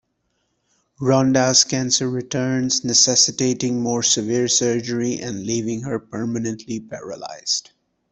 Rhonda's 0.99 1.63
cancer 1.63 2.09
returns, 2.09 2.83
necessitating 2.83 3.83
more 3.83 4.01
severe 4.01 4.47
surgery 4.47 5.19
and 5.19 5.45
leaving 5.45 5.81
her 5.83 5.99
permanently 5.99 6.79
paralyzed. 6.79 7.69